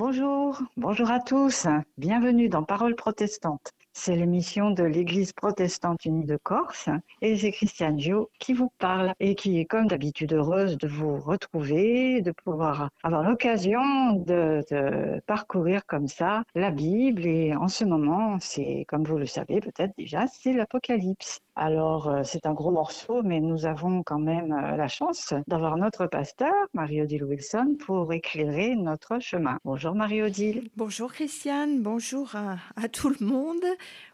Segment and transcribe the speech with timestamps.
[0.00, 1.66] Bonjour, bonjour à tous.
[1.98, 3.70] Bienvenue dans Parole protestante.
[3.92, 6.88] C'est l'émission de l'Église protestante unie de Corse
[7.20, 11.18] et c'est Christiane Gio qui vous parle et qui est comme d'habitude heureuse de vous
[11.20, 17.84] retrouver, de pouvoir avoir l'occasion de, de, parcourir comme ça la Bible et en ce
[17.84, 21.40] moment, c'est comme vous le savez peut-être déjà, c'est l'Apocalypse.
[21.62, 25.76] Alors, euh, c'est un gros morceau, mais nous avons quand même euh, la chance d'avoir
[25.76, 29.58] notre pasteur, Marie-Odile Wilson, pour éclairer notre chemin.
[29.66, 30.70] Bonjour Marie-Odile.
[30.78, 33.62] Bonjour Christiane, bonjour à, tout le monde,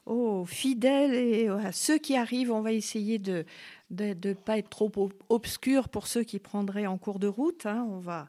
[0.06, 2.50] aux fidèles et à ceux qui arrivent.
[2.50, 3.44] On va essayer de
[3.92, 4.90] ne pas être trop
[5.28, 7.64] obscur pour ceux qui prendraient en cours de route.
[7.64, 7.86] Hein.
[7.88, 8.26] On va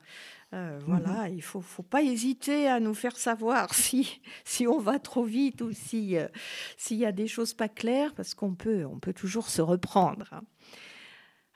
[0.54, 1.36] euh, voilà, mmh.
[1.36, 5.62] il faut, faut pas hésiter à nous faire savoir si, si on va trop vite
[5.62, 6.28] ou si, euh,
[6.78, 10.28] s'il y a des choses pas claires, parce qu'on peut, on peut toujours se reprendre.
[10.32, 10.44] Hein.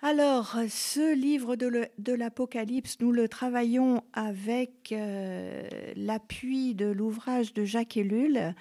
[0.03, 5.61] Alors, ce livre de l'Apocalypse, nous le travaillons avec euh,
[5.95, 8.55] l'appui de l'ouvrage de Jacques Ellul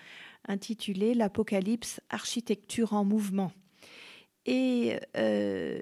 [0.46, 3.52] intitulé L'Apocalypse, architecture en mouvement.
[4.44, 5.78] Et euh,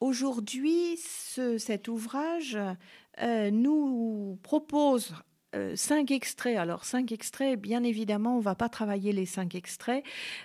[0.00, 2.58] aujourd'hui, ce, cet ouvrage
[3.22, 5.14] euh, nous propose
[5.54, 6.56] euh, cinq extraits.
[6.56, 10.04] Alors cinq extraits, bien évidemment, on va pas travailler les cinq extraits,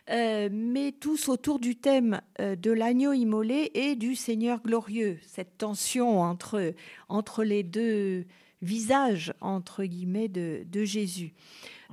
[0.10, 5.20] euh, mais tous autour du thème de l'agneau immolé et du Seigneur glorieux.
[5.28, 6.74] Cette tension entre
[7.10, 8.26] entre les deux
[8.62, 11.34] visages entre guillemets de, de Jésus.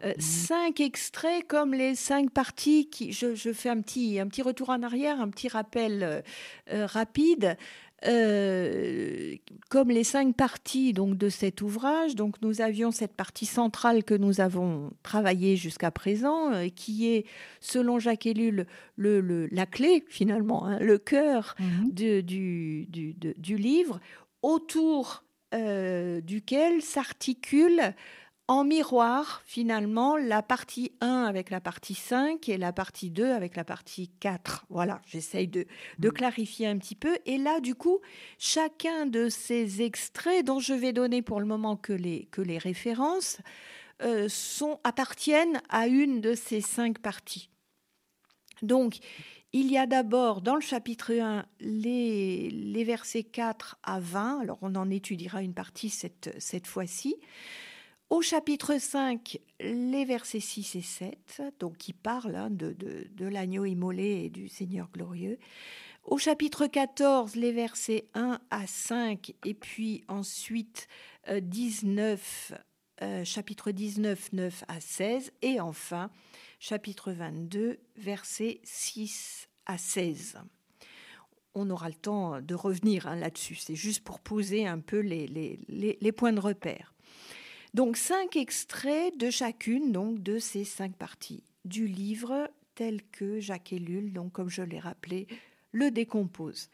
[0.05, 0.21] Euh, mmh.
[0.21, 3.13] Cinq extraits comme les cinq parties qui.
[3.13, 6.21] Je, je, fais un petit un petit retour en arrière, un petit rappel euh,
[6.73, 7.57] euh rapide.
[8.07, 9.35] Euh,
[9.71, 14.15] comme les cinq parties donc de cet ouvrage, donc nous avions cette partie centrale que
[14.15, 17.27] nous avons travaillée jusqu'à présent, euh, qui est,
[17.59, 21.91] selon Jacques Ellul, le, le, la clé finalement, hein, le cœur mmh.
[21.91, 23.99] de, du, du, de, du, livre,
[24.43, 25.25] autour
[25.55, 27.95] euh, duquel s'articule
[28.49, 33.57] en miroir, finalement, la partie 1 avec la partie 5 et la partie 2 avec
[33.57, 34.65] la partie 4.
[34.71, 35.67] Voilà, j'essaye de,
[35.99, 36.13] de, mm.
[36.13, 37.19] clarifier un petit peu.
[37.27, 38.01] Et là, du coup,
[38.39, 42.57] chacun de ces extraits, dont je vais donner pour le moment que les, que les
[42.57, 43.39] références,
[44.03, 47.51] euh, sont, appartiennent à une de ces cinq parties.
[48.63, 48.99] Donc,
[49.53, 54.41] il y a d'abord dans le chapitre 1 les, versets 4 à 20.
[54.41, 57.17] Alors, on en étudiera une partie cette, fois-ci.
[58.11, 63.65] Au chapitre 5, les versets 6 et 7, donc qui parlent hein, de, de, l'agneau
[63.65, 65.39] immolé et du Seigneur glorieux.
[66.05, 70.89] Au chapitre 14, les versets 1 à 5, et puis ensuite
[71.29, 72.53] euh, 19,
[73.03, 76.11] euh, chapitre 19, 9 à 16, et enfin
[76.59, 80.39] chapitre 22, versets 6 à 16
[81.55, 83.57] on aura le temps de revenir hein, là-dessus.
[83.57, 86.95] C'est juste pour poser un peu les, les, les, les points de repère.
[87.75, 93.73] Donc cinq extraits de chacune donc de ces cinq parties du livre tel que Jacques
[93.73, 95.27] Ellul, donc comme je l'ai rappelé,
[95.73, 96.71] le décompose.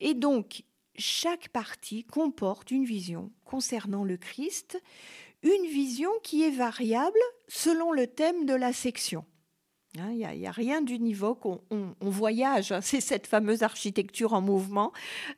[0.00, 0.62] Et donc
[0.96, 4.80] chaque partie comporte une vision concernant le Christ,
[5.42, 7.18] une vision qui est variable
[7.48, 9.24] selon le thème de la section.
[9.94, 13.62] Il hein, n'y a, a, rien d'univoque, on, on, on, voyage, hein, c'est cette fameuse
[13.62, 14.92] architecture en mouvement,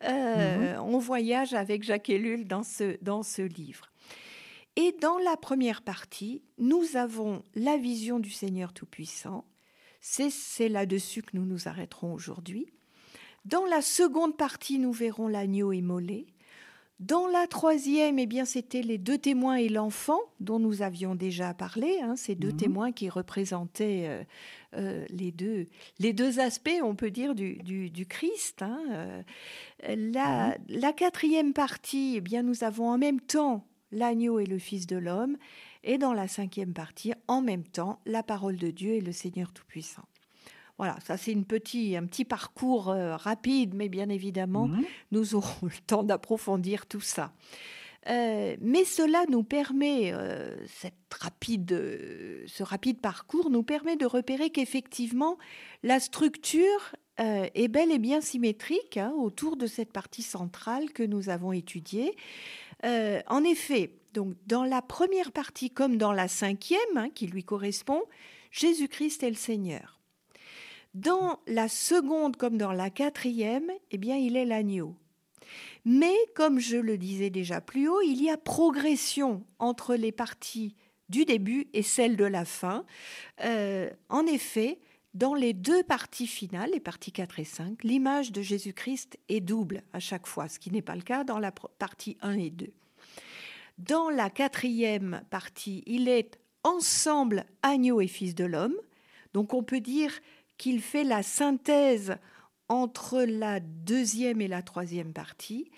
[0.04, 0.80] euh, mmh.
[0.82, 3.90] on voyage avec Jacques Ellul dans ce, dans ce livre.
[4.76, 9.44] Et dans la première partie, nous avons la vision du Seigneur Tout-Puissant.
[10.00, 12.72] C'est là-dessus que nous nous arrêterons aujourd'hui.
[13.44, 16.26] Dans la seconde partie, nous verrons l'agneau immolé.
[17.02, 21.52] Dans la troisième, eh bien, c'était les deux témoins et l'enfant dont nous avions déjà
[21.52, 21.98] parlé.
[22.00, 22.56] Hein, ces deux mmh.
[22.56, 24.22] témoins qui représentaient euh,
[24.76, 25.66] euh, les deux
[25.98, 28.62] les deux aspects, on peut dire, du, du, du Christ.
[28.62, 29.22] Hein, euh,
[29.88, 30.54] la, mmh.
[30.68, 34.96] la quatrième partie, eh bien, nous avons en même temps l'agneau et le Fils de
[34.96, 35.38] l'homme,
[35.82, 39.52] et dans la cinquième partie, en même temps, la parole de Dieu et le Seigneur
[39.52, 40.04] Tout-Puissant.
[40.78, 44.84] Voilà, ça c'est une un petit parcours euh, rapide, mais bien évidemment, mmh.
[45.12, 47.32] nous aurons le temps d'approfondir tout ça.
[48.08, 54.06] Euh, mais cela nous permet, euh, cette rapide, euh, ce rapide parcours nous permet de
[54.06, 55.38] repérer qu'effectivement,
[55.82, 61.28] la structure est bel et bien symétrique hein, autour de cette partie centrale que nous
[61.28, 62.16] avons étudiée.
[62.82, 68.02] En effet, donc dans la première partie comme dans la cinquième, hein, qui lui correspond,
[68.50, 70.01] Jésus-Christ est le Seigneur.
[70.94, 74.94] Dans la seconde comme dans la quatrième, eh bien, il est l'agneau.
[75.84, 80.76] Mais comme je le disais déjà plus haut, il y a progression entre les parties
[81.08, 82.84] du début et celles de la fin.
[83.44, 84.78] Euh, en effet,
[85.14, 89.82] dans les deux parties finales, les parties 4 et 5, l'image de Jésus-Christ est double
[89.92, 92.72] à chaque fois, ce qui n'est pas le cas dans la partie 1 et 2.
[93.78, 98.76] Dans la quatrième partie, il est ensemble agneau et fils de l'homme.
[99.34, 100.12] Donc on peut dire
[100.58, 102.16] qu'il fait la synthèse
[102.68, 105.70] entre la deuxième et la troisième partie.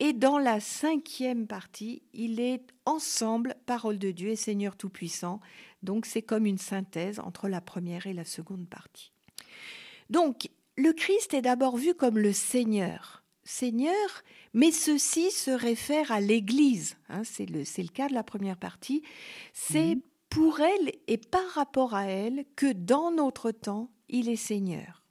[0.00, 5.40] Et dans la cinquième partie, il est ensemble parole de Dieu et Seigneur Tout-Puissant.
[5.82, 9.12] Donc c'est comme une synthèse entre la première et la seconde partie.
[10.10, 13.22] Donc le Christ est d'abord vu comme le Seigneur.
[13.44, 14.24] Seigneur,
[14.54, 16.96] mais ceci se réfère à l'Église.
[17.08, 19.02] Hein, c'est le, le, cas de la première partie.
[19.52, 20.02] C'est mhm.
[20.30, 25.04] pour elle et par rapport à elle que dans notre temps, il est Seigneur.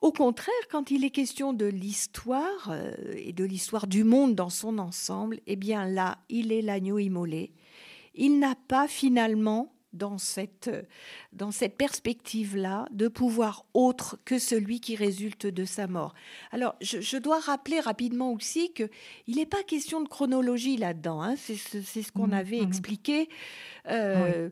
[0.00, 4.50] Au contraire, quand il est question de l'histoire euh, et de l'histoire du monde dans
[4.50, 7.52] son ensemble, eh bien là, il est l'agneau immolé.
[8.14, 10.70] Il n'a pas finalement, dans cette,
[11.32, 16.14] dans cette perspective-là, de pouvoir autre que celui qui résulte de sa mort.
[16.52, 21.22] Alors, je, dois rappeler rapidement aussi qu'il n'est pas question de chronologie là-dedans.
[21.22, 21.34] Hein.
[21.36, 22.68] C'est ce qu'on mmh, avait mmh.
[22.68, 23.28] expliqué.
[23.88, 24.50] Euh,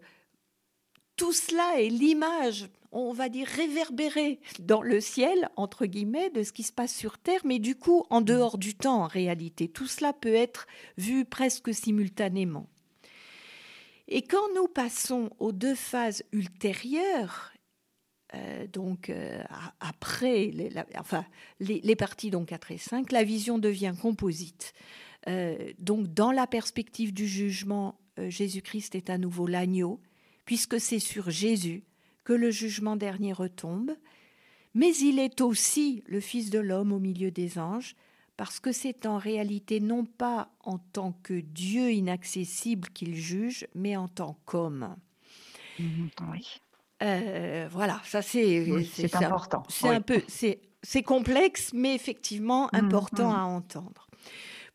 [1.17, 6.53] tout cela est l'image on va dire, réverbérer dans le ciel, entre guillemets, de ce
[6.53, 9.69] qui se passe sur Terre, mais du coup en dehors du temps en réalité.
[9.69, 10.67] Tout cela peut être
[10.97, 12.69] vu presque simultanément.
[14.09, 17.53] Et quand nous passons aux deux phases ultérieures,
[18.35, 19.43] euh, donc euh,
[19.81, 21.25] après les, enfin,
[21.61, 24.73] les, parties donc 4 et 5, la vision devient composite.
[25.29, 30.01] Euh, donc dans la perspective du jugement, Jésus-Christ est à nouveau l'agneau,
[30.45, 31.85] puisque c'est sur Jésus
[32.27, 33.93] que le jugement dernier retombe,
[34.75, 37.95] mais il est aussi le Fils de l'homme au milieu des anges,
[38.37, 43.97] parce que c'est en réalité non pas en tant que Dieu inaccessible qu'il juge, mais
[43.97, 44.97] en tant qu'homme.
[45.79, 46.45] Mhm, oui.
[47.05, 49.63] Euh, voilà, ça c'est c'est important.
[49.69, 53.37] C'est un peu c'est complexe, mais effectivement mhm, important mhm.
[53.37, 54.06] à entendre.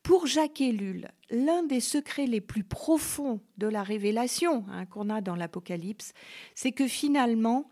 [0.03, 5.21] Pour Jacques Ellul, l'un des secrets les plus profonds de la révélation hein, qu'on a
[5.21, 6.13] dans l'Apocalypse,
[6.55, 7.69] c'est que finalement,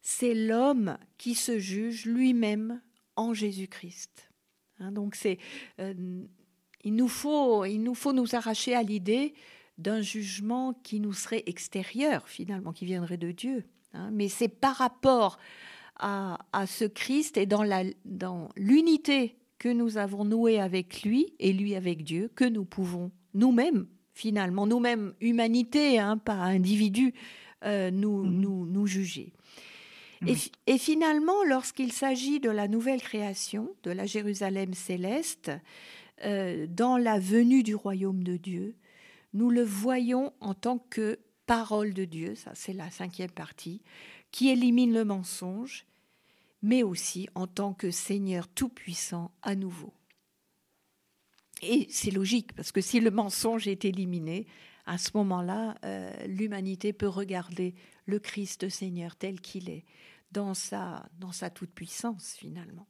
[0.00, 2.80] c'est l'homme qui se juge lui-même
[3.16, 4.30] en Jésus-Christ.
[4.78, 5.38] Hein, donc c'est,
[5.80, 6.24] euh,
[6.82, 9.34] il, nous faut, il nous faut nous arracher à l'idée
[9.76, 13.64] d'un jugement qui nous serait extérieur finalement, qui viendrait de Dieu.
[13.92, 14.10] Hein.
[14.12, 15.38] mais c'est par rapport
[15.96, 21.34] à, à, ce Christ et dans, la, dans l'unité que nous avons noué avec lui
[21.38, 27.12] et lui avec Dieu, que nous pouvons nous-mêmes, finalement, nous-mêmes, humanité, hein, pas individu,
[27.64, 28.40] euh, nous, mhm.
[28.40, 29.34] nous, nous, juger.
[30.26, 30.34] Et,
[30.66, 35.50] et, finalement, lorsqu'il s'agit de la nouvelle création, de la Jérusalem céleste,
[36.24, 38.76] euh, dans la venue du royaume de Dieu,
[39.34, 43.82] nous le voyons en tant que parole de Dieu, ça c'est la cinquième partie,
[44.30, 45.84] qui élimine le mensonge
[46.62, 49.94] mais aussi en tant que Seigneur tout-puissant à nouveau.
[51.62, 54.46] Et c'est logique, parce que si le mensonge est éliminé,
[54.86, 57.74] à ce moment-là, euh, l'humanité peut regarder
[58.06, 59.84] le Christ Seigneur tel qu'il est,
[60.32, 62.86] dans sa, dans sa toute-puissance finalement.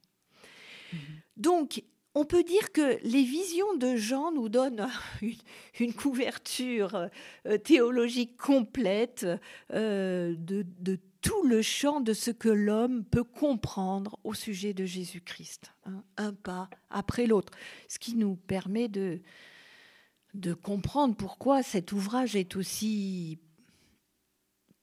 [0.93, 0.97] Mm-hmm.
[1.37, 4.87] Donc, on peut dire que les visions de Jean nous donnent
[5.79, 7.09] une, couverture
[7.45, 9.25] euh, théologique complète
[9.73, 14.85] euh, de, de tout le champ de ce que l'homme peut comprendre au sujet de
[14.85, 17.53] Jésus-Christ, hein, un pas après l'autre,
[17.87, 19.21] ce qui nous permet de,
[20.33, 23.39] de comprendre pourquoi cet ouvrage est aussi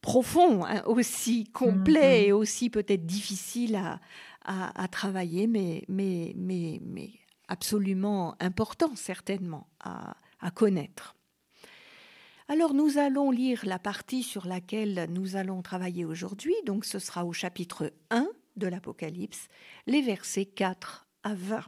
[0.01, 4.01] profond, hein, aussi complet et aussi peut-être difficile à,
[4.45, 7.11] à, travailler, mais, mais, mais, mais
[7.49, 11.18] absolument important certainement à, à connaître.
[12.51, 17.27] Alors nous allons lire la partie sur laquelle nous allons travailler aujourd'hui, donc ce sera
[17.27, 18.27] au chapitre 1
[18.57, 19.49] de l'Apocalypse,
[19.87, 21.61] les versets 4 à 20.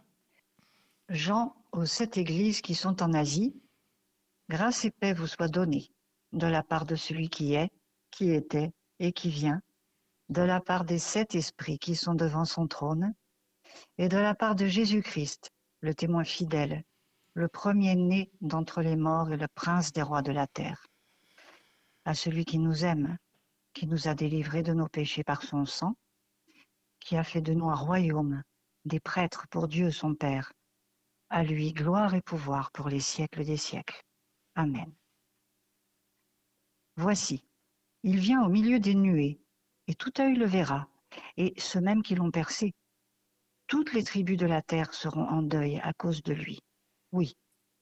[1.11, 3.55] Jean aux sept églises qui sont en Asie,
[4.49, 5.93] grâce et paix vous soient données
[6.33, 7.69] de la part de celui qui est,
[8.11, 9.61] qui était et qui vient,
[10.31, 13.13] de la part des sept esprits qui sont devant son trône,
[13.99, 15.51] et de la part de Jésus-Christ,
[15.83, 16.85] le témoin fidèle,
[17.41, 20.87] le premier-né d'entre les morts et le prince des rois de la terre.
[22.05, 23.17] À celui qui nous aime,
[23.73, 25.97] qui nous a délivrés de nos péchés par son sang,
[27.01, 28.43] qui a fait de nous un royaume,
[28.85, 30.53] des prêtres pour Dieu son Père.
[31.31, 34.03] À lui gloire et pouvoir pour les siècles des siècles.
[34.55, 34.93] Amen.
[36.97, 37.43] Voici,
[38.03, 39.41] il vient au milieu des nuées,
[39.87, 40.89] et tout œil le verra,
[41.39, 42.75] et ceux mêmes qui l'ont percé.
[43.67, 46.61] Toutes les tribus de la terre seront en deuil à cause de lui.
[47.13, 47.37] Oui,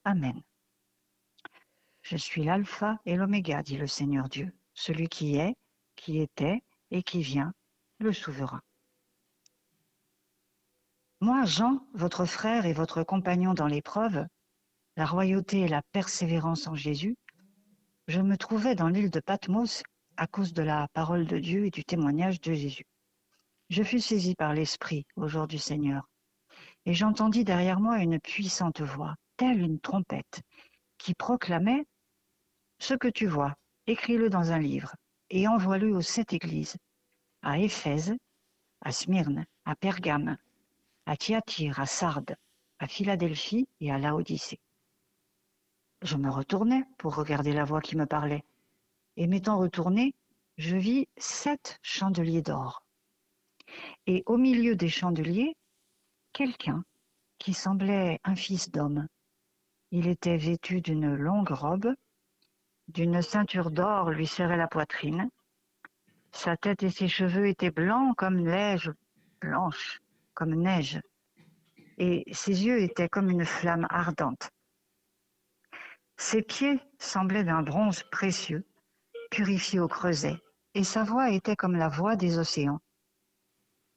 [0.05, 0.41] Amen.
[2.01, 5.55] Je suis l'alpha et l'oméga, dit le Seigneur Dieu, celui qui est,
[5.95, 7.53] qui était et qui vient,
[7.99, 8.61] le souverain.
[11.21, 14.25] Moi, Jean, votre frère et votre compagnon dans l'épreuve,
[14.95, 17.15] la royauté et la persévérance en Jésus,
[18.07, 19.83] je me trouvais dans l'île de Patmos
[20.17, 22.87] à cause de la parole de Dieu et du témoignage de Jésus.
[23.69, 26.09] Je fus saisi par l'Esprit au jour du Seigneur,
[26.85, 30.41] et j'entendis derrière moi une puissante voix, telle une trompette,
[30.97, 31.85] qui proclamait
[32.79, 33.55] Ce que tu vois,
[33.87, 34.95] écris-le dans un livre,
[35.29, 36.77] et envoie-le aux sept églises,
[37.41, 38.15] à Éphèse,
[38.81, 40.37] à Smyrne, à Pergame,
[41.05, 42.35] à Thyatire, à Sardes,
[42.79, 44.59] à Philadelphie et à Laodicée.
[46.01, 48.43] Je me retournai pour regarder la voix qui me parlait,
[49.17, 50.13] et m'étant retourné,
[50.57, 52.83] je vis sept chandeliers d'or.
[54.07, 55.55] Et au milieu des chandeliers,
[56.33, 56.83] quelqu'un
[57.37, 59.07] qui semblait un fils d'homme.
[59.91, 61.93] Il était vêtu d'une longue robe,
[62.87, 65.29] d'une ceinture d'or lui serrait la poitrine.
[66.31, 68.91] Sa tête et ses cheveux étaient blancs comme neige
[69.39, 70.01] blanche
[70.33, 71.01] comme neige,
[71.97, 74.51] et ses yeux étaient comme une flamme ardente.
[76.15, 78.65] Ses pieds semblaient d'un bronze précieux,
[79.31, 80.37] purifié au creuset,
[80.75, 82.79] et sa voix était comme la voix des océans.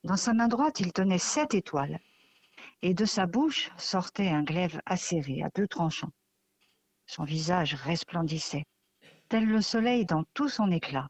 [0.03, 1.99] Dans sa main droite, il tenait sept étoiles,
[2.83, 6.11] et de sa bouche sortait un glaive acéré à deux tranchants.
[7.07, 8.65] Son visage resplendissait,
[9.29, 11.07] tel le soleil dans tout son éclat.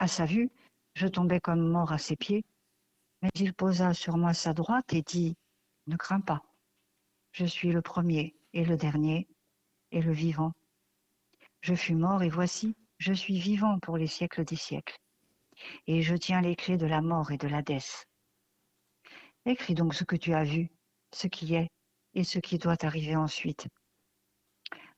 [0.00, 0.50] À sa vue,
[0.94, 2.44] je tombais comme mort à ses pieds,
[3.22, 5.36] mais il posa sur moi sa droite et dit
[5.86, 6.42] Ne crains pas,
[7.30, 9.28] je suis le premier et le dernier
[9.92, 10.52] et le vivant.
[11.60, 14.98] Je fus mort et voici, je suis vivant pour les siècles des siècles,
[15.86, 18.08] et je tiens les clés de la mort et de l'Hadès.
[19.48, 20.68] Écris donc ce que tu as vu,
[21.10, 21.68] ce qui est
[22.14, 23.66] et ce qui doit arriver ensuite.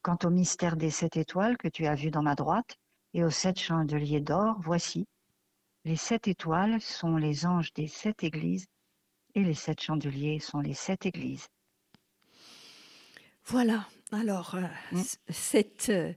[0.02, 2.74] Quant au mystère des sept étoiles que tu as vues dans ma droite
[3.14, 5.06] et aux sept chandeliers d'or, voici,
[5.84, 8.66] les sept étoiles sont les anges des sept églises
[9.36, 11.46] et les sept chandeliers sont les sept églises.
[13.44, 15.02] Voilà, alors euh, mm.
[15.28, 16.12] cette, euh,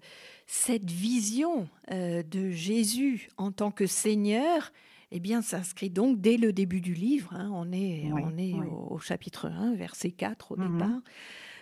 [0.48, 4.72] cette vision euh, de Jésus en tant que Seigneur,
[5.16, 7.34] eh bien, s'inscrit donc dès le début du livre.
[7.34, 7.52] Hein.
[7.54, 10.72] on est, on est Au, chapitre 1, verset 4 au mm-hmm.
[10.74, 11.02] départ,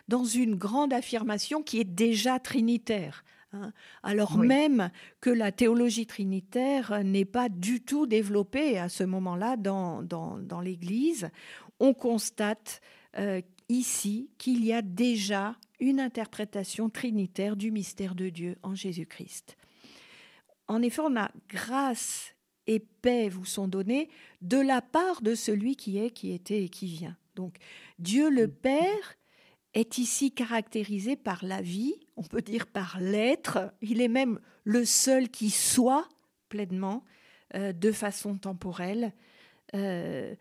[0.08, 3.25] dans une grande affirmation qui est déjà trinitaire.
[3.53, 3.74] Hein.
[4.01, 10.01] alors même que la théologie trinitaire n'est pas du tout développée à ce moment-là dans,
[10.01, 11.29] dans, l'Église,
[11.81, 12.79] on constate
[13.17, 19.58] euh, ici qu'il y a déjà une interprétation trinitaire du mystère de Dieu en Jésus-Christ.
[20.70, 22.31] En effet, on a grâce
[22.68, 24.10] et paix vous sont données
[24.41, 27.18] de la part de celui qui est, qui était et qui vient.
[27.36, 27.58] Donc
[28.00, 28.51] Dieu le mm.
[28.51, 29.18] Père
[29.74, 33.74] est ici caractérisé par la vie, on peut dire par l'être.
[33.82, 36.08] Il est même le seul qui soit
[36.50, 37.06] pleinement,
[37.56, 39.13] euh, de façon temporelle,
[39.74, 40.36] euh,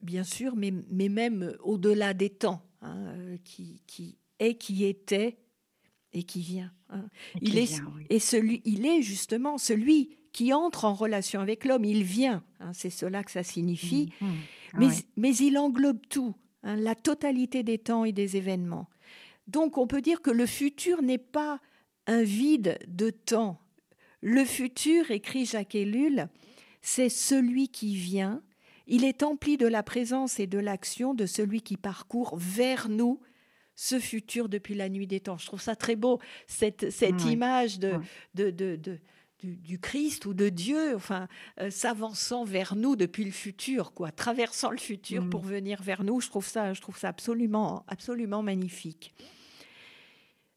[0.00, 5.38] bien sûr, mais, mais même au-delà des temps, hein, qui, qui, est, qui était
[6.12, 6.72] et qui vient.
[6.88, 7.06] Hein.
[7.40, 12.02] il, est, et celui, il est justement celui qui entre en relation avec l'homme, il
[12.04, 14.30] vient, hein, c'est cela que ça signifie, mmh, mmh.
[14.78, 16.34] mais, mais il englobe tout.
[16.62, 18.88] Hein, la totalité des temps et des événements.
[19.46, 21.60] Donc on peut dire que le futur n'est pas
[22.06, 23.60] un vide de temps.
[24.20, 26.28] Le futur, écrit Jacques Ellul,
[26.82, 28.42] c'est celui qui vient.
[28.86, 33.20] Il est empli de la présence et de l'action de celui qui parcourt vers nous
[33.74, 35.38] ce futur depuis la nuit des temps.
[35.38, 37.94] Je trouve ça très beau, cette, cette image de,
[38.34, 38.98] de, de
[39.42, 41.28] du, Christ ou de Dieu, enfin,
[41.60, 45.48] euh, s'avançant vers nous depuis le futur, quoi, traversant le futur pour mm.
[45.48, 46.20] venir vers nous.
[46.20, 49.14] Je trouve ça, je trouve ça absolument, absolument magnifique.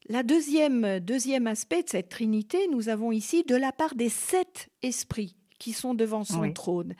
[0.09, 4.69] La deuxième, deuxième aspect de cette Trinité, nous avons ici de la part des sept
[4.81, 6.93] esprits qui sont devant son trône.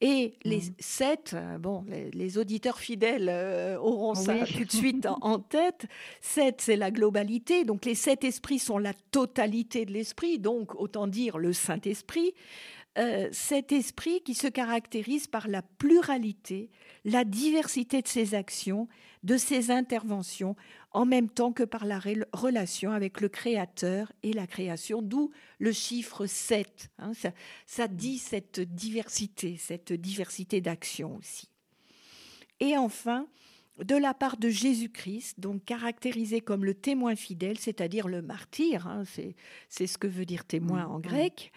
[0.00, 0.74] Et les mmh.
[0.78, 5.84] sept, euh, bon, les, auditeurs fidèles euh, auront ça tout de suite en, tête.
[6.22, 7.66] Sept, c'est la globalité.
[7.66, 12.32] Donc les sept esprits sont la totalité de l'esprit, donc autant dire le Saint-Esprit.
[12.98, 16.70] Euh, cet esprit qui se caractérise par la pluralité,
[17.04, 18.88] la diversité de ses actions,
[19.22, 20.56] de ses interventions,
[20.92, 22.00] en même temps que par la
[22.32, 26.90] relation avec le Créateur et la création, d'où le chiffre 7.
[26.98, 27.12] Hein.
[27.66, 31.50] ça, dit cette diversité, cette diversité d'actions aussi.
[32.60, 33.26] Et enfin,
[33.84, 39.04] de la part de Jésus-Christ, donc caractérisé comme le témoin fidèle, c'est-à-dire le martyr, hein,
[39.68, 41.52] c'est ce que veut dire témoin en grec,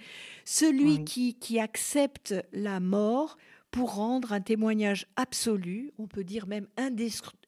[0.46, 3.38] celui qui, qui accepte la mort
[3.72, 6.68] pour rendre un témoignage absolu, on peut dire même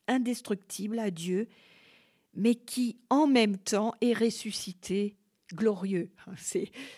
[0.08, 1.48] indestructible à Dieu
[2.34, 5.16] mais qui en même temps est ressuscité
[5.54, 6.12] glorieux.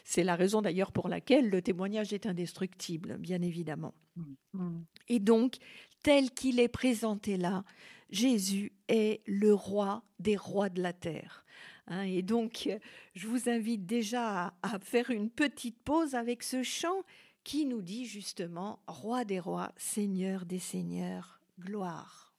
[0.03, 3.93] C'est la raison d'ailleurs pour laquelle le témoignage est indestructible, bien évidemment.
[4.53, 4.81] Mm.
[5.09, 5.57] Et donc,
[6.03, 7.63] tel qu'il est présenté là,
[8.09, 11.45] Jésus est le roi des rois de la terre.
[11.87, 12.03] Hein.
[12.03, 12.69] et donc,
[13.15, 17.03] je vous invite déjà à, faire une petite pause avec ce chant
[17.43, 22.33] qui nous dit justement Roi des rois, Seigneur des seigneurs, gloire.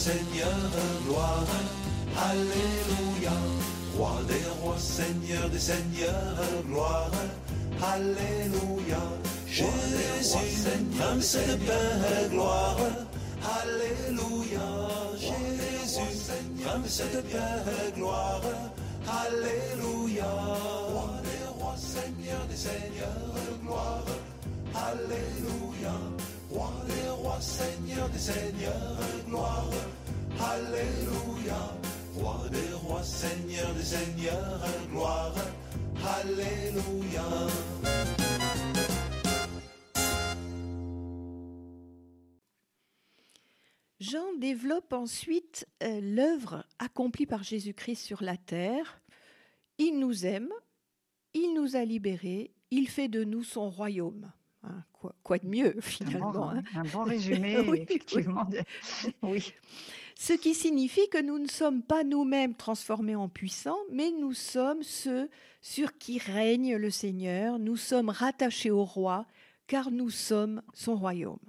[0.00, 0.56] Seigneur
[1.04, 1.44] gloire,
[2.16, 3.36] Alléluia.
[3.98, 7.10] Roi des rois, Seigneur des seigneurs, gloire,
[7.82, 9.02] Alléluia.
[9.46, 9.68] Jésus,
[10.98, 12.78] Prince de paix, gloire,
[13.60, 14.68] Alléluia.
[15.18, 16.32] Jésus,
[16.64, 18.40] Prince de paix, gloire,
[19.06, 20.32] Alléluia.
[20.94, 24.06] Roi des rois, Seigneur des seigneurs, gloire,
[24.74, 25.92] Alléluia.
[26.50, 29.70] Roi des rois, Seigneur des seigneurs, gloire,
[30.42, 31.76] Alléluia.
[32.14, 35.34] Roi des rois, Seigneur des seigneurs, gloire,
[36.18, 37.24] Alléluia.
[44.00, 49.02] Jean développe ensuite euh, l'œuvre accomplie par Jésus-Christ sur la terre.
[49.78, 50.48] Il nous aime,
[51.34, 54.32] il nous a libérés, il fait de nous son royaume.
[54.62, 54.84] Hein,
[55.22, 57.04] quoi, de mieux finalement Un bon, hein.
[57.04, 58.48] résumé, effectivement.
[59.22, 59.52] oui.
[60.22, 64.82] Ce qui signifie que nous ne sommes pas nous-mêmes transformés en puissants, mais nous sommes
[64.82, 65.30] ceux
[65.62, 69.26] sur qui règne le Seigneur, nous sommes rattachés au roi,
[69.66, 71.40] car nous sommes son royaume.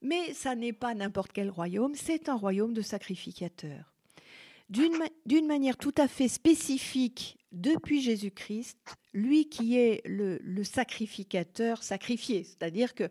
[0.00, 3.93] Mais ça n'est pas n'importe quel royaume, c'est un royaume de sacrificateurs.
[4.70, 8.78] D'une manière tout à fait spécifique depuis Jésus-Christ,
[9.12, 13.08] lui qui est le, sacrificateur sacrifié, c'est-à-dire que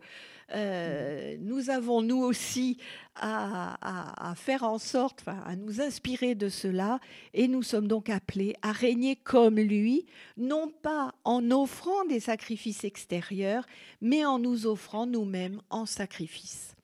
[0.52, 2.76] euh, nous avons nous aussi
[3.14, 6.98] à, faire en sorte, à nous inspirer de cela,
[7.32, 10.04] et nous sommes donc appelés à régner comme lui,
[10.36, 13.64] non pas en offrant des sacrifices extérieurs,
[14.00, 16.74] mais en nous offrant nous-mêmes en sacrifice.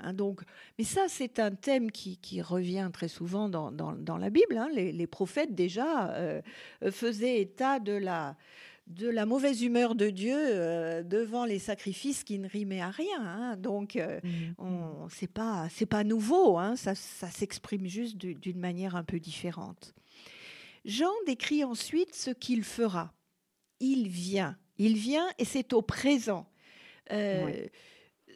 [0.00, 0.40] Hein, donc,
[0.78, 4.56] mais ça, c'est un thème qui, revient très souvent dans, la Bible.
[4.56, 4.68] Hein.
[4.72, 6.42] Les, prophètes, déjà, euh,
[6.90, 8.36] faisaient état de la,
[8.86, 13.20] de la mauvaise humeur de Dieu euh, devant les sacrifices qui ne rimaient à rien.
[13.20, 13.56] Hein.
[13.56, 15.08] Donc, euh, mmh.
[15.10, 16.58] c'est pas c'est pas nouveau.
[16.76, 19.94] Ça, ça s'exprime juste d'une manière un peu différente.
[20.84, 23.14] Jean décrit ensuite ce qu'il fera.
[23.80, 26.46] Il vient, il vient, et c'est au présent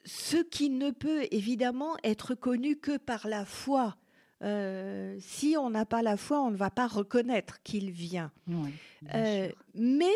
[0.09, 3.97] ce qui ne peut évidemment être connu que par la foi.
[4.43, 8.33] Euh, si on n'a pas la foi, on ne va pas reconnaître qu'il vient.
[9.15, 10.15] Euh, mais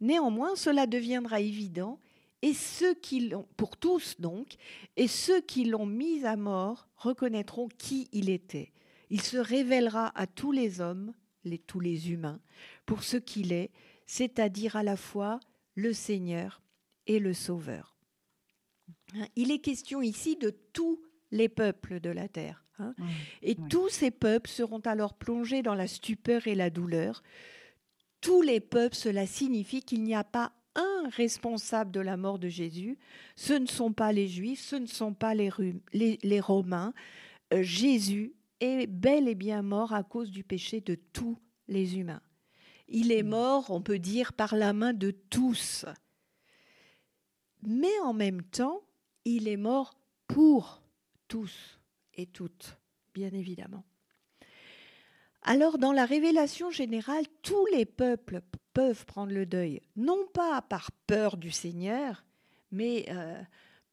[0.00, 1.98] néanmoins, cela deviendra évident,
[2.42, 4.54] et ceux qui l'ont, pour tous donc,
[4.96, 8.72] et ceux qui l'ont mis à mort reconnaîtront qui il était.
[9.10, 11.12] Il se révélera à tous les hommes,
[11.44, 12.40] les, tous les humains,
[12.86, 13.70] pour ce qu'il est,
[14.06, 15.40] c'est-à-dire à la fois
[15.74, 16.62] le Seigneur
[17.06, 17.91] et le Sauveur.
[19.14, 22.64] Hein, il est question ici de tous les peuples de la terre.
[22.78, 22.94] Hein.
[23.42, 27.22] et tous ces peuples seront alors plongés dans la stupeur et la douleur.
[28.22, 32.48] Tous les peuples, cela signifie qu'il n'y a pas un responsable de la mort de
[32.48, 32.98] Jésus.
[33.36, 36.94] Ce ne sont pas les Juifs, ce ne sont pas les, Romains.
[37.52, 42.22] Euh, Jésus est bel et bien mort à cause du péché de tous les humains.
[42.88, 45.84] Il est mort, on peut dire, par la main de tous.
[47.62, 48.82] Mais en même temps,
[49.24, 49.94] il est mort
[50.26, 50.82] pour
[51.28, 51.80] tous
[52.14, 52.76] et toutes,
[53.14, 53.84] bien évidemment.
[55.42, 60.92] Alors dans la révélation générale, tous les peuples peuvent prendre le deuil, non pas par
[61.06, 62.24] peur du Seigneur,
[62.70, 63.42] mais euh,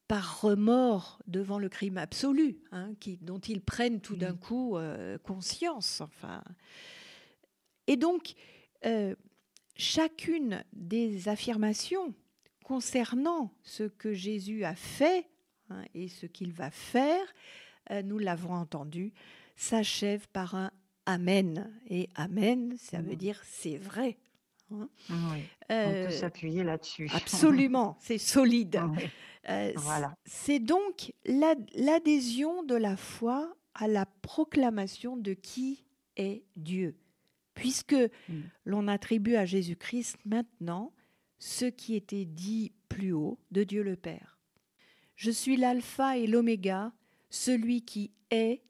[0.08, 6.02] par remords devant le crime absolu, hein, dont ils prennent tout d'un coup euh, conscience.
[6.02, 6.44] Enfin.
[7.88, 8.34] Et donc,
[8.86, 9.15] euh,
[9.76, 12.13] chacune des affirmations
[12.69, 15.25] concernant ce que Jésus a fait
[15.71, 17.25] hein, et ce qu'il va faire,
[17.89, 19.12] euh, nous l'avons entendu,
[19.55, 20.69] s'achève par un
[21.08, 21.73] Amen.
[21.89, 23.15] Et Amen, ça veut mmh.
[23.15, 24.19] dire c'est vrai.
[24.71, 24.88] Hein.
[25.10, 27.10] On peut euh, s'appuyer là-dessus.
[27.12, 28.79] Absolument, c'est solide.
[29.49, 30.15] Euh, voilà.
[30.25, 35.86] C'est donc l'adhésion de la foi à la proclamation de qui
[36.17, 36.95] est Dieu,
[37.55, 38.41] puisque mmh.
[38.65, 40.93] l'on attribue à Jésus-Christ maintenant
[41.39, 44.38] ce qui était dit plus haut de Dieu le Père.
[45.15, 46.91] Je suis l'alpha et l'oméga,
[47.30, 48.62] celui qui est,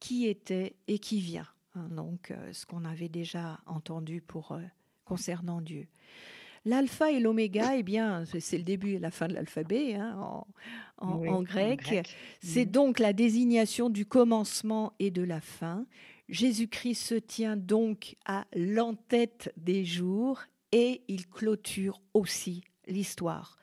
[0.00, 1.48] qui était et qui vient.
[1.74, 4.60] Hein, donc euh, ce qu'on avait déjà entendu pour euh,
[5.04, 5.86] concernant Dieu.
[6.66, 10.44] L'alpha et l'oméga, eh bien, c'est le début et la fin de l'alphabet hein,
[10.96, 12.08] en, grec.
[12.40, 12.70] C'est mhm.
[12.70, 15.84] donc la désignation du commencement et de la fin.
[16.30, 20.40] Jésus-Christ se tient donc à l'entête des jours
[20.74, 23.56] et il clôture aussi l'histoire.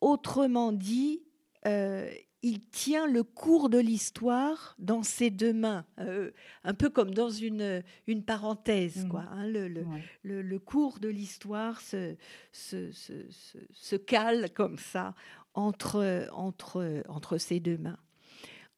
[0.00, 1.24] Autrement dit,
[1.66, 2.08] euh,
[2.42, 6.30] il tient le cours de l'histoire dans ses deux mains, euh,
[6.62, 9.04] un peu comme dans une, une parenthèse.
[9.04, 9.08] Mmh.
[9.08, 9.82] Quoi, hein, le, le,
[10.22, 12.14] le, cours de l'histoire se,
[12.52, 13.26] se, se,
[13.72, 15.16] se, cale comme ça
[15.54, 17.98] entre, entre, entre ses deux mains.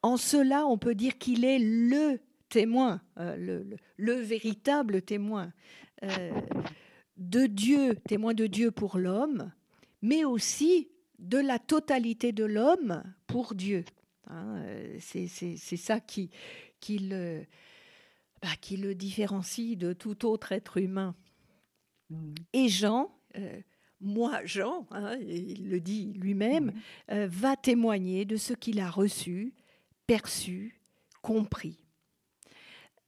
[0.00, 5.52] En cela, on peut dire qu'il est le témoin, euh, le, le, véritable témoin
[6.02, 6.30] euh,
[7.16, 9.52] de Dieu, témoin de Dieu pour l'homme,
[10.00, 13.84] mais aussi de la totalité de l'homme pour Dieu.
[14.28, 16.30] Hein, euh, c'est ça qui,
[16.80, 17.44] qui, le,
[18.40, 21.14] bah, qui le différencie de tout autre être humain.
[22.10, 22.34] Mmh.
[22.52, 23.60] Et Jean, euh,
[24.00, 26.72] moi Jean, hein, il le dit lui-même, mmh.
[27.12, 29.54] euh, va témoigner de ce qu'il a reçu,
[30.06, 30.80] perçu,
[31.20, 31.81] compris.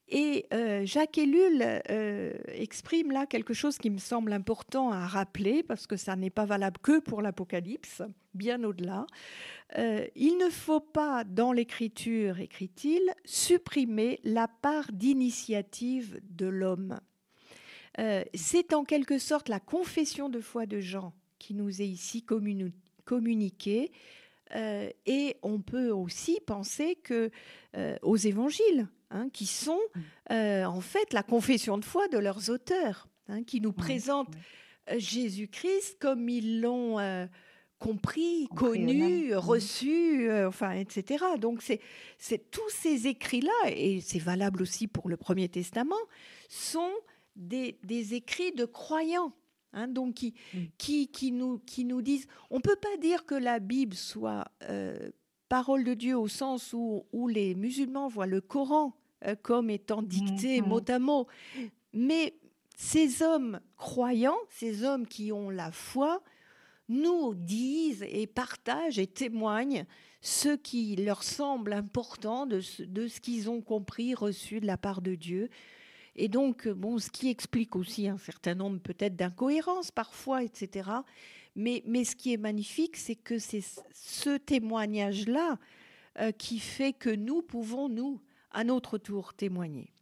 [0.09, 5.63] Et euh, Jacques Ellul euh, exprime là quelque chose qui me semble important à rappeler,
[5.63, 8.03] parce que ça n'est pas valable que pour l'Apocalypse,
[8.35, 9.07] bien au-delà.
[9.79, 16.99] Euh, il ne faut pas, dans l'écriture, écrit-il, supprimer la part d'initiative de l'homme.
[18.35, 22.25] C'est en quelque sorte la confession de foi de Jean qui nous est ici
[23.05, 23.93] communiquée.
[24.53, 27.31] et on peut aussi penser que
[28.03, 30.01] aux évangiles, Hein, qui sont mmh.
[30.33, 34.35] euh, en fait la confession de foi de leurs auteurs, hein, qui nous présentent
[34.91, 37.25] euh, Jésus-Christ comme ils l'ont euh,
[37.79, 39.35] compris, connu, mmh.
[39.37, 41.25] reçu, enfin, etc.
[41.39, 45.95] Donc c'est tous ces écrits-là, et c'est valable aussi pour le Premier Testament,
[46.49, 46.93] sont
[47.37, 49.33] des, des écrits de croyants.
[49.75, 50.59] Hein, donc qui, mmh.
[50.77, 54.45] qui, qui, nous, qui nous disent, on ne peut pas dire que la Bible soit
[55.49, 58.93] parole de Dieu au sens où, où les musulmans voient le Coran
[59.43, 60.67] comme étant dicté mm-hmm.
[60.67, 61.27] mot à mot.
[61.93, 62.35] Mais
[62.77, 66.23] ces hommes croyants, ces hommes qui ont la foi,
[66.89, 69.87] nous disent et partagent et témoignent
[70.21, 74.77] ce qui leur semble important de ce, de ce qu'ils ont compris, reçu de la
[74.77, 75.51] part de Dieu.
[76.17, 80.91] Et donc, bon, ce qui explique aussi un certain nombre peut-être d'incohérences parfois, etc.
[81.57, 85.59] Mais, mais ce qui est magnifique, c'est que c'est ce témoignage-là
[86.21, 88.21] euh, qui fait que nous pouvons, nous,
[88.55, 89.93] à notre tour témoigner.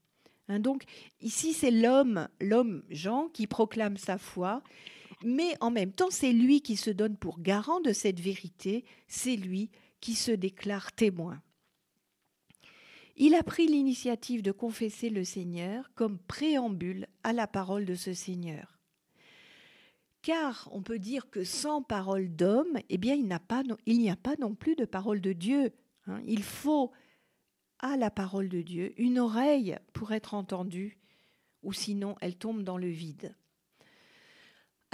[0.48, 0.84] Hein, donc
[1.20, 4.62] ici, c'est l'homme, l'homme Jean, qui proclame sa foi,
[5.24, 9.36] mais en même temps, c'est lui qui se donne pour garant de cette vérité, c'est
[9.36, 11.40] lui qui se déclare témoin.
[13.16, 18.14] Il a pris l'initiative de confesser le Seigneur comme préambule à la parole de ce
[18.14, 18.78] Seigneur.
[20.22, 24.16] Car on peut dire que sans parole d'homme, eh bien, il n'y a, pas, a
[24.16, 25.72] pas non plus de parole de Dieu.
[26.06, 26.20] Hein.
[26.26, 26.90] il faut
[27.83, 30.99] à la parole de Dieu, une oreille pour être entendue,
[31.62, 33.35] ou sinon elle tombe dans le vide.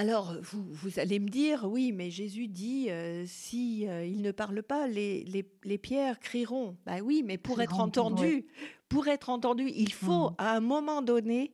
[0.00, 4.30] Alors, vous, vous allez me dire, oui, mais Jésus dit, euh, si euh, il ne
[4.30, 5.24] parle pas, les,
[5.64, 6.76] les, pierres crieront.
[6.86, 8.46] Ben oui, mais pour être entendu,
[8.88, 10.34] pour être entendu, il faut hmm.
[10.38, 11.52] à un moment donné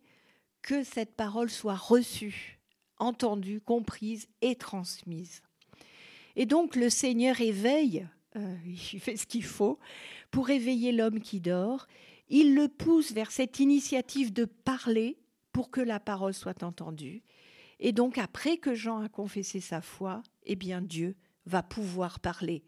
[0.61, 2.61] que cette parole soit reçue,
[2.99, 5.42] entendue, comprise et transmise.
[6.37, 9.79] Et donc le Seigneur éveille, euh, il fait ce qu'il faut
[10.31, 11.87] pour éveiller l'homme qui dort,
[12.29, 15.18] il le pousse vers cette initiative de parler
[15.53, 17.23] pour que la parole soit entendue.
[17.81, 21.16] Et donc après que Jean a confessé sa foi, eh bien Dieu
[21.47, 22.64] va pouvoir parler.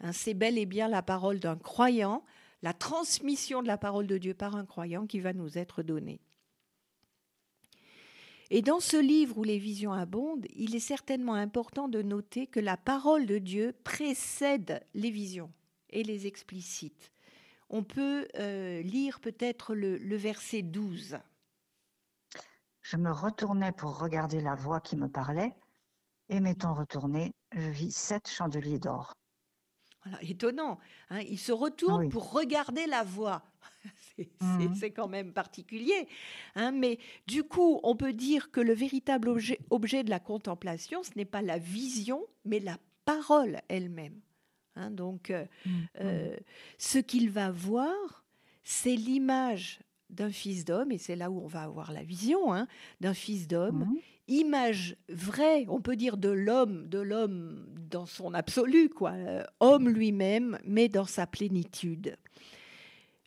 [0.00, 2.24] Hein, c'est bel et bien la parole d'un croyant,
[2.62, 6.20] la transmission de la parole de Dieu par un croyant qui va nous être donnée.
[8.50, 12.60] Et dans ce livre où les visions abondent, il est certainement important de noter que
[12.60, 15.52] la parole de Dieu précède les visions
[15.90, 17.10] et les explicites.
[17.68, 21.18] On peut euh, lire peut-être le, verset 12.
[22.82, 25.52] Je me retournais pour regarder la voix qui me parlait,
[26.28, 29.12] et m'étant retourné, je vis sept chandeliers d'or.
[30.06, 30.78] Voilà, étonnant.
[31.10, 31.20] Hein.
[31.20, 33.42] il se retourne pour regarder la voix.
[34.40, 34.74] Mhm.
[34.74, 36.08] C'est quand même particulier.
[36.54, 36.72] Hein.
[36.72, 41.10] mais du coup, on peut dire que le véritable objet, objet de la contemplation, ce
[41.16, 44.18] n'est pas la vision, mais la parole elle-même.
[44.74, 46.40] Hein, donc, euh, mmh, euh, mmh.
[46.78, 48.24] ce qu'il va voir,
[48.64, 52.68] c'est l'image d'un fils d'homme, et c'est là où on va avoir la vision hein,
[53.00, 53.98] d'un fils d'homme, mmh.
[54.28, 59.88] Image vraie, on peut dire de l'homme, de l'homme dans son absolu, quoi, euh, homme
[59.88, 62.16] lui-même, mais dans sa plénitude.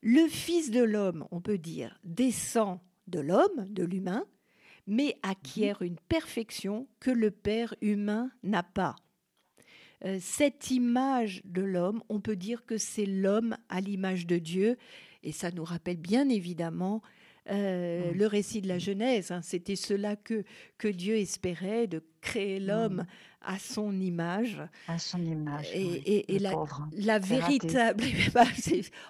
[0.01, 4.25] Le fils de l'homme, on peut dire, descend de l'homme, de l'humain,
[4.87, 8.95] mais acquiert une perfection que le Père humain n'a pas.
[10.05, 14.77] Euh, cette image de l'homme, on peut dire que c'est l'homme à l'image de Dieu,
[15.23, 17.01] et ça nous rappelle bien évidemment
[17.49, 19.31] euh, le récit de la Genèse.
[19.31, 19.41] Hein.
[19.41, 20.43] C'était cela que,
[20.77, 23.05] que Dieu espérait, de créer l'homme
[23.41, 24.61] à son image.
[24.87, 25.69] À son image.
[25.73, 26.53] Et, et, la,
[26.93, 28.03] la véritable.
[28.33, 28.43] Bah,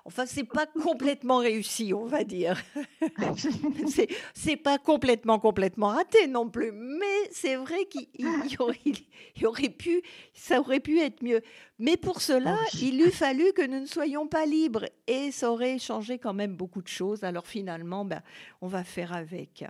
[0.05, 2.61] enfin, c'est pas complètement réussi, on va dire.
[4.33, 6.71] c'est pas complètement, complètement raté non plus.
[6.71, 8.07] Mais c'est vrai qu'il
[8.59, 8.79] aurait,
[9.35, 10.01] il aurait pu,
[10.33, 11.41] ça aurait pu être mieux.
[11.79, 14.85] Mais pour cela, il eût fallu que nous ne soyons pas libres.
[15.07, 17.23] Et ça aurait changé quand même beaucoup de choses.
[17.23, 18.21] Alors finalement, ben,
[18.61, 19.65] on va faire avec.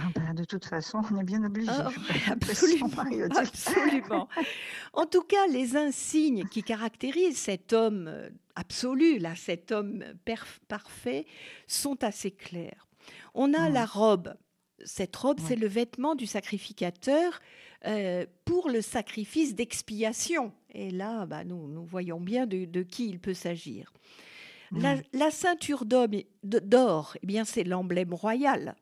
[0.00, 1.70] Ah ben, de toute façon, on est bien obligé.
[1.78, 2.90] Ah, absolument,
[3.36, 4.28] absolument.
[4.92, 10.04] En tout cas, les insignes qui caractérisent cet homme euh, absolu, là, cet homme
[10.68, 11.26] parfait,
[11.66, 12.86] sont assez clairs.
[13.34, 14.34] On a la robe.
[14.84, 17.40] Cette robe, c'est le vêtement du sacrificateur
[17.86, 20.52] euh, pour le sacrifice d'expiation.
[20.72, 23.92] Et là, bah, nous, nous voyons bien de, qui il peut s'agir.
[24.70, 28.76] La, la, ceinture d'or, eh bien, c'est l'emblème royal.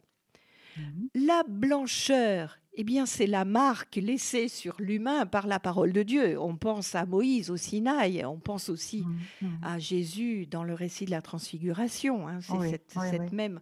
[0.76, 1.08] Mhm.
[1.26, 6.38] La blancheur, eh bien, c'est la marque laissée sur l'humain par la parole de Dieu.
[6.40, 9.48] On pense à Moïse au Sinaï, on pense aussi mhm.
[9.48, 9.58] Mhm.
[9.62, 12.28] à Jésus dans le récit de la transfiguration.
[12.28, 12.40] Hein.
[12.40, 13.60] C'est cette, même,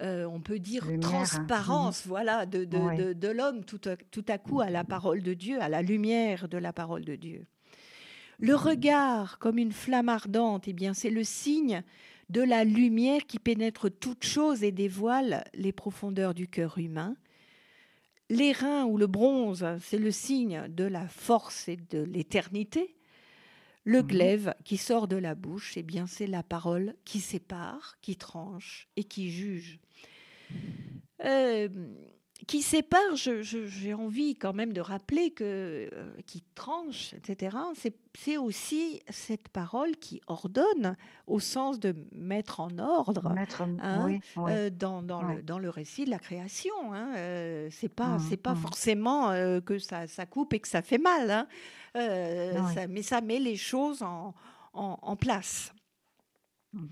[0.00, 0.98] euh, on peut dire, hein.
[1.00, 5.68] transparence voilà, de, de, l'homme tout, tout, à coup à la parole de Dieu, à
[5.68, 7.46] la lumière de la parole de Dieu.
[8.40, 11.84] Le regard comme une flamme ardente, eh bien, c'est le signe
[12.32, 17.14] de la lumière qui pénètre toute chose et dévoile les profondeurs du cœur humain.
[18.30, 22.96] L'airain ou le bronze, c'est le signe de la force et de l'éternité.
[23.84, 24.06] Le mhm.
[24.06, 28.88] glaive qui sort de la bouche, eh bien, c'est la parole qui sépare, qui tranche
[28.96, 29.78] et qui juge.
[31.24, 31.68] Euh,
[32.46, 37.56] qui sépare, j'ai envie quand même de rappeler que euh, qui tranche, etc.
[38.14, 43.26] C'est aussi cette parole qui ordonne au sens de mettre en ordre
[43.80, 46.72] hein, euh, dans, dans, le, dans, le, récit de la création.
[46.92, 48.62] Hein, euh, c'est pas mmh, c'est pas mmh.
[48.62, 51.46] forcément que ça, ça, coupe et que ça fait mal, hein,
[52.88, 54.34] mais ça met les choses en,
[54.72, 55.72] en, en place.
[56.72, 56.86] Mmh.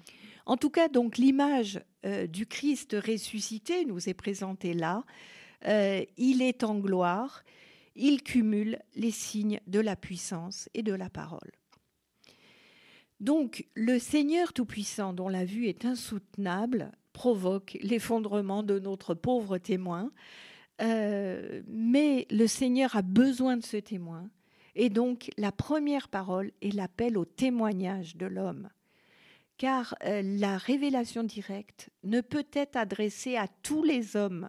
[0.46, 1.80] En tout cas, donc l'image
[2.28, 5.04] du Christ ressuscité nous est présentée là.
[5.66, 7.42] Euh, il est en gloire,
[7.94, 11.50] il cumule les signes de la puissance et de la parole.
[13.20, 20.10] Donc le Seigneur Tout-Puissant, dont la vue est insoutenable, provoque l'effondrement de notre pauvre témoin,
[20.80, 24.30] euh, mais le Seigneur a besoin de ce témoin,
[24.74, 28.70] et donc la première parole est l'appel au témoignage de l'homme.
[29.58, 34.48] Car euh, la révélation directe ne peut être adressée à tous les hommes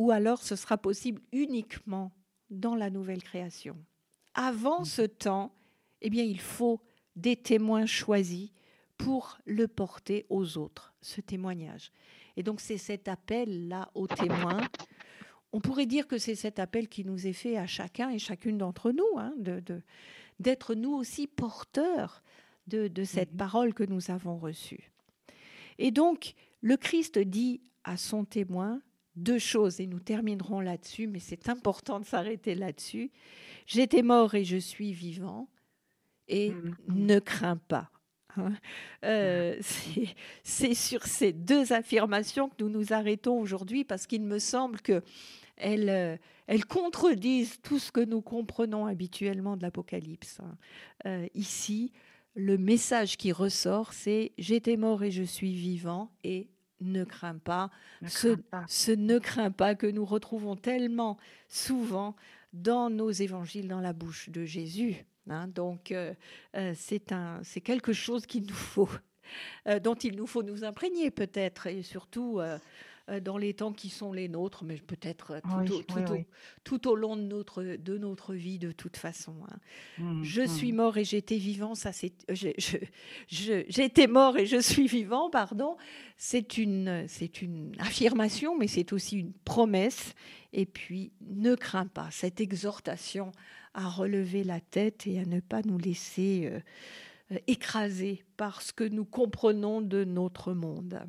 [0.00, 2.10] ou alors ce sera possible uniquement
[2.48, 3.76] dans la nouvelle création.
[4.32, 5.54] Avant ce temps,
[6.00, 6.80] eh bien, il faut
[7.16, 8.48] des témoins choisis
[8.96, 11.92] pour le porter aux autres, ce témoignage.
[12.38, 14.62] Et donc c'est cet appel-là aux témoins.
[15.52, 18.56] On pourrait dire que c'est cet appel qui nous est fait à chacun et chacune
[18.56, 19.34] d'entre nous, hein,
[20.38, 22.22] d'être nous aussi porteurs
[22.68, 23.36] de, de cette mhm.
[23.36, 24.92] parole que nous avons reçue.
[25.76, 26.32] Et donc,
[26.62, 28.80] le Christ dit à son témoin,
[29.22, 33.10] deux choses et nous terminerons là-dessus, mais c'est important de s'arrêter là-dessus.
[33.66, 35.48] J'étais mort et je suis vivant
[36.28, 36.74] et mm-hmm.
[36.88, 37.90] ne crains pas.
[38.36, 38.52] Hein.
[39.04, 39.58] Euh,
[40.44, 45.02] c'est sur ces deux affirmations que nous nous arrêtons aujourd'hui parce qu'il me semble que
[45.56, 50.40] elles, euh, elles, contredisent tout ce que nous comprenons habituellement de l'Apocalypse.
[50.40, 50.56] Hein.
[51.06, 51.92] Euh, ici,
[52.34, 56.48] le message qui ressort, c'est j'étais mort et je suis vivant et
[56.80, 57.70] ne crains pas,
[58.06, 62.16] ce, ne crains pas que nous retrouvons tellement souvent
[62.52, 65.04] dans nos évangiles, dans la bouche de Jésus.
[65.28, 65.46] Hein.
[65.48, 66.14] donc, euh,
[66.56, 68.88] euh, c'est quelque chose qu'il nous faut,
[69.68, 72.40] euh, dont il nous faut nous imprégner peut-être, et surtout
[73.10, 75.40] euh, dans les temps qui sont les nôtres, mais peut-être euh,
[76.64, 79.34] tout, au, long de notre, de notre vie de toute façon.
[79.48, 79.56] Hein.
[79.98, 80.46] Mmh, je mmh.
[80.46, 82.12] suis mort et j'étais vivant, ça c'est,
[83.28, 85.76] j'étais mort et je suis vivant, pardon.
[86.16, 90.14] C'est une, c'est une affirmation, mais c'est aussi une promesse.
[90.52, 93.32] Et puis, ne crains pas cette exhortation
[93.74, 96.50] à relever la tête et à ne pas nous laisser
[97.32, 101.00] euh, écraser par ce que nous comprenons de notre monde.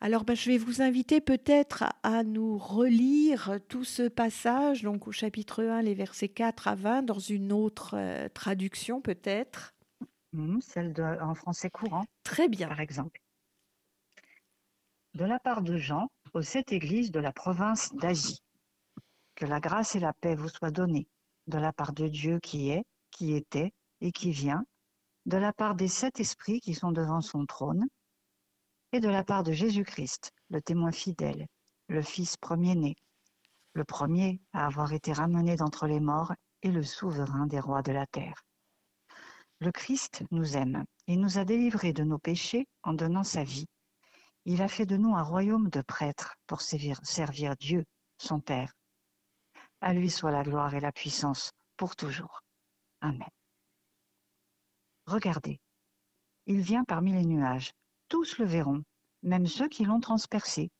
[0.00, 5.12] Alors ben, je vais vous inviter peut-être à, nous relire tout ce passage, donc au
[5.12, 9.74] chapitre 1, les versets 4 à 20, dans une autre euh, traduction peut-être.
[10.32, 12.04] Mmh, celle en français courant.
[12.22, 12.68] Très bien.
[12.68, 13.20] Par exemple.
[15.14, 18.42] De la part de Jean, aux sept églises de la province d'Asie.
[19.34, 21.08] Que la grâce et la paix vous soient données
[21.48, 24.64] de la part de Dieu qui est, qui était et qui vient,
[25.26, 27.86] de la part des sept esprits qui sont devant son trône,
[28.92, 31.46] et de la part de Jésus-Christ, le témoin fidèle,
[31.88, 32.96] le Fils premier-né,
[33.74, 37.92] le premier à avoir été ramené d'entre les morts et le souverain des rois de
[37.92, 38.42] la terre.
[39.60, 43.66] Le Christ nous aime et nous a délivrés de nos péchés en donnant sa vie.
[44.44, 47.00] Il a fait de nous un royaume de prêtres pour servir,
[47.58, 47.84] Dieu,
[48.18, 48.72] son Père.
[49.80, 52.40] À lui soit la gloire et la puissance pour toujours.
[53.00, 53.28] Amen.
[55.06, 55.60] Regardez,
[56.46, 57.72] il vient parmi les nuages.
[58.08, 58.82] Tous le verront,
[59.22, 60.70] même ceux qui l'ont transpercé.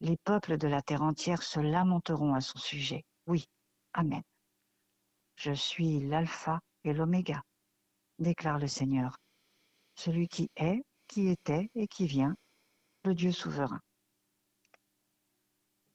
[0.00, 3.04] Les peuples de la terre entière se lamenteront à son sujet.
[3.26, 3.46] Oui,
[3.98, 4.22] Amen.
[5.36, 7.42] Je suis l'alpha et l'oméga,
[8.18, 9.16] déclare le Seigneur,
[9.94, 12.36] celui qui est, qui était et qui vient,
[13.04, 13.80] le Dieu souverain.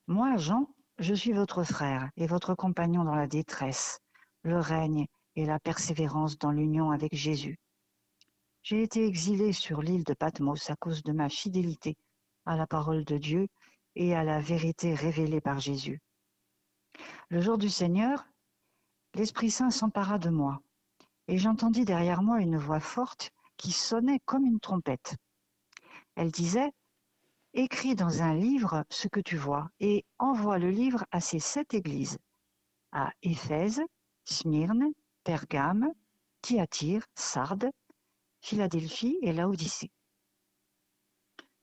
[0.08, 4.00] Moi, Jean, je suis votre frère et votre compagnon dans la détresse,
[4.42, 5.06] le règne
[5.36, 7.58] et la persévérance dans l'union avec Jésus.
[8.64, 11.98] J'ai été exilé sur l'île de Patmos à cause de ma fidélité
[12.46, 13.48] à la parole de Dieu
[13.96, 16.00] et à la vérité révélée par Jésus.
[17.30, 18.28] Le jour du Seigneur,
[19.16, 20.62] l'Esprit Saint s'empara de moi,
[21.28, 25.16] et j'entendis derrière moi une voix forte qui sonnait comme une trompette.
[26.16, 26.72] Elle disait,
[27.54, 31.74] Écris dans un livre ce que tu vois, et envoie le livre à ces sept
[31.74, 32.20] églises,
[32.92, 33.82] à Éphèse,
[34.24, 34.92] Smyrne,
[35.24, 35.92] Pergame,
[36.42, 37.72] Thyatire, Sardes,
[38.42, 39.92] Philadelphie et Laodicée.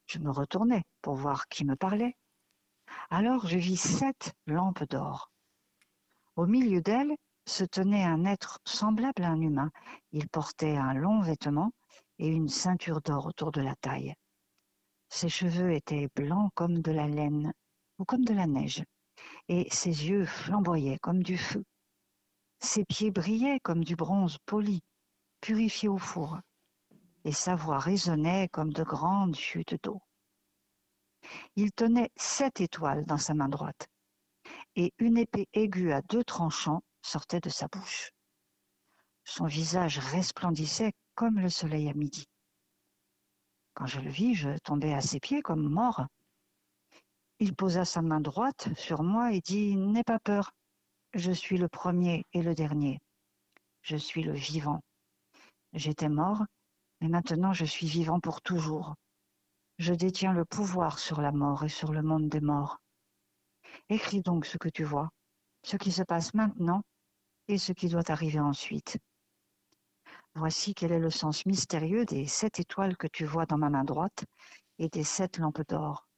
[0.07, 2.17] Je me retournai pour voir qui me parlait.
[3.11, 5.31] Alors je vis sept lampes d'or.
[6.37, 9.71] Au milieu d'elles se tenait un être semblable à un humain.
[10.13, 11.73] Il portait un long vêtement
[12.19, 14.15] et une ceinture d'or autour de la taille.
[15.09, 17.53] Ses cheveux étaient blancs comme de la laine
[17.99, 18.85] ou comme de la neige,
[19.49, 21.65] et ses yeux flamboyaient comme du feu.
[22.61, 24.81] Ses pieds brillaient comme du bronze poli,
[25.41, 26.39] purifié au four,
[27.29, 30.01] et sa voix résonnait comme de grandes chutes d'eau.
[31.57, 33.87] Il tenait sept étoiles dans sa main droite,
[34.77, 38.13] et une épée aiguë à deux tranchants sortait de sa bouche.
[39.25, 42.25] Son visage resplendissait comme le soleil à midi.
[43.75, 46.07] Quand je le vis, je tombai à ses pieds comme mort.
[47.41, 50.53] Il posa sa main droite sur moi et dit N'aie pas peur,
[51.13, 53.01] je suis le premier et le dernier.
[53.83, 54.81] Je suis le vivant.
[55.75, 56.47] J'étais mort,
[57.01, 58.95] mais maintenant je suis vivant pour toujours.
[59.79, 62.79] Je détiens le pouvoir sur la mort et sur le monde des morts.
[63.89, 65.11] Écris donc ce que tu vois,
[65.63, 66.83] ce qui se passe maintenant
[67.47, 68.99] et ce qui doit arriver ensuite.
[70.35, 73.85] Voici quel est le sens mystérieux des sept étoiles que tu vois dans ma main
[73.85, 74.25] droite
[74.79, 76.09] et des sept lampes d'or.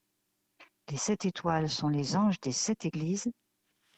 [0.89, 3.31] Les sept étoiles sont les anges des sept églises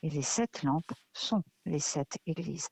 [0.03, 2.69] et les sept lampes sont les sept églises.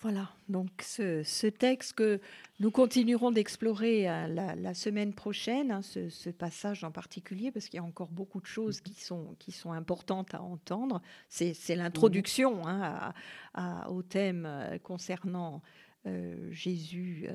[0.00, 2.20] Voilà, donc ce, texte que
[2.60, 7.80] nous continuerons d'explorer euh, la, semaine prochaine, hein, ce, passage en particulier, parce qu'il y
[7.80, 11.00] a encore beaucoup de choses qui sont, qui sont importantes à entendre.
[11.30, 13.14] C'est l'introduction hein,
[13.88, 15.62] au thème euh, concernant
[16.06, 17.28] euh, Jésus,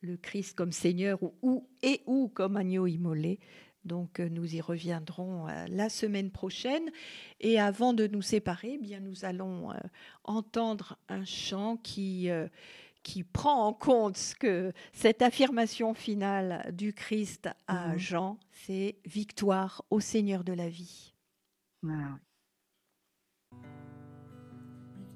[0.00, 3.38] le Christ comme Seigneur ou, et ou comme agneau immolé.
[3.84, 6.90] Donc euh, nous y reviendrons euh, la semaine prochaine.
[7.40, 9.76] Et avant de nous séparer, eh bien nous allons euh,
[10.24, 12.30] entendre un chant qui
[13.04, 17.98] qui prend en compte que cette affirmation finale du Christ à mhm.
[17.98, 21.14] Jean, c'est victoire au Seigneur de la vie.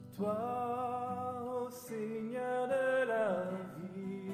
[0.09, 4.33] Victoire au Seigneur de la vie.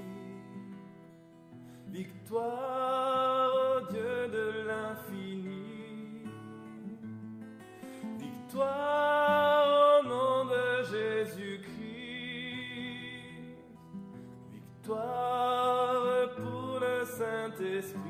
[1.89, 3.18] Victoire
[8.49, 11.69] Victoire au nom de Jésus-Christ.
[14.51, 18.09] Victoire pour le Saint-Esprit.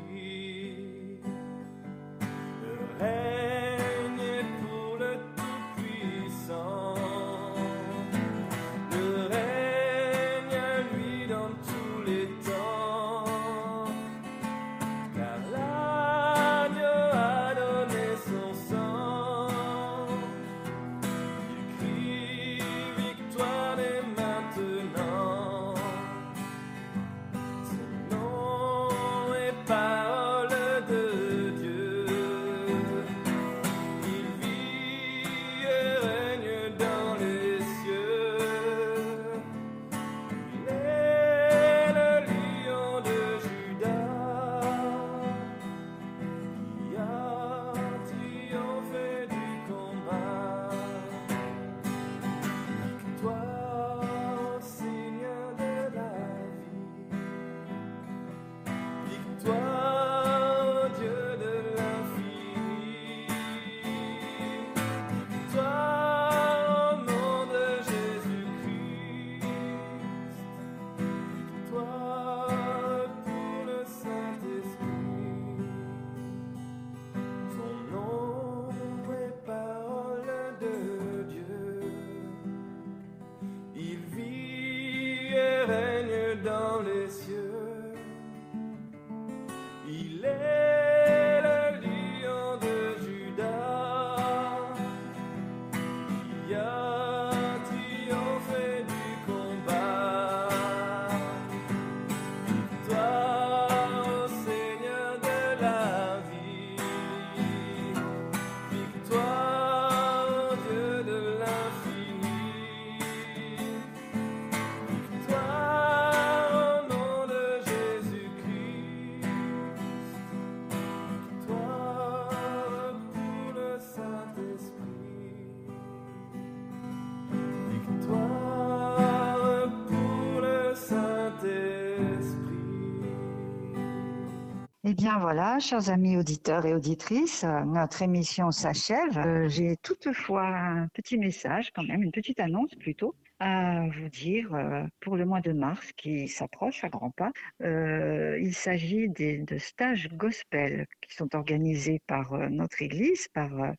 [135.09, 139.17] Bien voilà, chers amis auditeurs et auditrices, notre émission s'achève.
[139.17, 144.55] Euh, J'ai toutefois un petit message, quand même, une petite annonce plutôt, à vous dire
[144.55, 147.33] euh, pour le mois de mars qui s'approche à grands pas.
[147.63, 153.73] Euh, il s'agit de stages gospel qui sont organisés par euh, notre Église, par euh,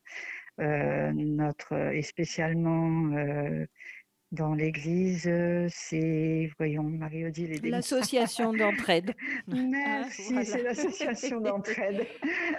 [0.61, 3.67] euh, notre et spécialement euh,
[4.31, 5.29] dans l'Église,
[5.69, 9.13] c'est voyons Marie-Odile et L'association d'entraide.
[9.47, 10.45] Merci, voilà.
[10.45, 12.05] c'est l'association d'entraide.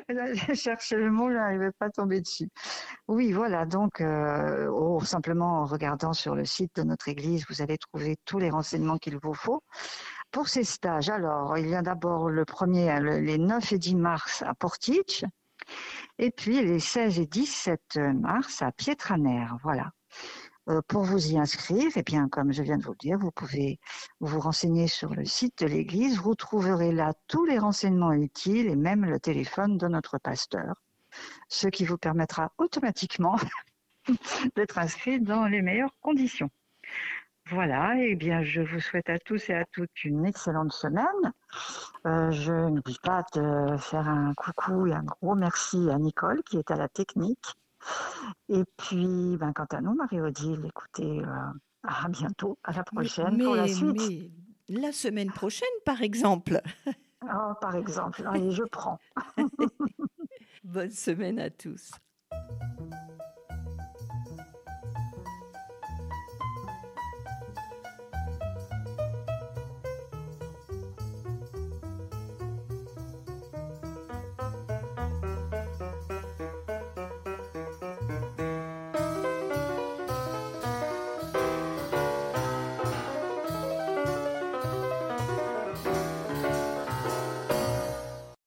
[0.08, 2.48] Là, je cherchais le mot, je n'arrivais pas à tomber dessus.
[3.08, 7.62] Oui, voilà, donc, euh, oh, simplement en regardant sur le site de notre église, vous
[7.62, 9.62] allez trouver tous les renseignements qu'il vous faut.
[10.32, 13.94] Pour ces stages, alors, il y a d'abord le premier, le- les 9 et 10
[13.96, 15.24] mars à Portich,
[16.18, 19.90] et puis les 16 et 17 mars à Pietraner, voilà.
[20.70, 23.32] Euh, pour vous y inscrire, eh bien, comme je viens de vous le dire, vous
[23.32, 23.80] pouvez
[24.20, 28.76] vous renseignez sur le site de l'église, vous trouverez là tous les renseignements utiles et
[28.76, 30.74] même le téléphone de notre pasteur,
[31.48, 33.36] ce qui vous permettra automatiquement
[34.56, 36.50] d'être inscrit dans les meilleures conditions.
[37.46, 41.32] Voilà, et bien je vous souhaite à tous et à toutes une excellente semaine.
[42.06, 46.58] Euh, je n'oublie pas de faire un coucou et un gros merci à Nicole qui
[46.58, 47.56] est à la technique.
[48.48, 51.52] Et puis, ben, quant à nous, Marie-Odile, écoutez, euh,
[51.82, 53.96] à bientôt, à la prochaine mais, pour la suite.
[54.68, 56.60] mais la semaine prochaine, par exemple.
[57.22, 58.98] Oh, par exemple, allez, je prends.
[60.64, 61.90] Bonne semaine à tous.